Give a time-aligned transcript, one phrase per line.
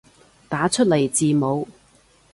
[0.49, 1.67] 打出來字母